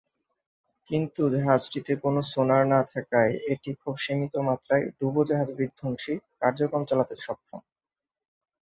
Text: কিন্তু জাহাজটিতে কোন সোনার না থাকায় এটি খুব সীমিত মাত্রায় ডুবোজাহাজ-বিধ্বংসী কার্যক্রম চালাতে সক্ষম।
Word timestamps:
কিন্তু 0.87 1.21
জাহাজটিতে 1.33 1.93
কোন 2.03 2.15
সোনার 2.31 2.63
না 2.67 2.89
থাকায় 2.91 3.33
এটি 3.51 3.71
খুব 3.81 3.95
সীমিত 3.97 4.33
মাত্রায় 4.47 4.85
ডুবোজাহাজ-বিধ্বংসী 4.97 6.13
কার্যক্রম 6.41 6.83
চালাতে 6.89 7.15
সক্ষম। 7.19 7.61